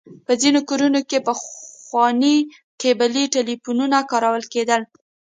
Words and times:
په 0.25 0.31
ځينې 0.41 0.61
کورونو 0.69 0.99
کې 1.09 1.25
پخواني 1.27 2.35
کيبلي 2.81 3.23
ټليفونونه 3.33 3.97
کارول 4.11 4.43
کېدل. 4.53 4.81